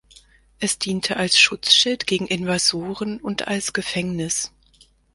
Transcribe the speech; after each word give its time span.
Es 0.59 0.79
diente 0.79 1.15
als 1.17 1.37
Schutzschild 1.37 2.07
gegen 2.07 2.25
Invasoren 2.25 3.19
und 3.19 3.47
als 3.47 3.71
Gefängnis. 3.71 4.51